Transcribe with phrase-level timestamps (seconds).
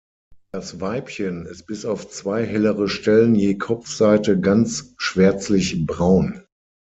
[0.51, 6.41] Das Weibchen ist bis auf zwei hellere Stellen je Kopfseite ganz schwärzlich-braun.